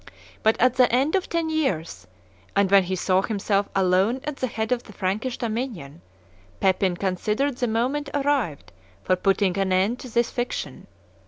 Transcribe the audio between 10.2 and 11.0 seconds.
fiction.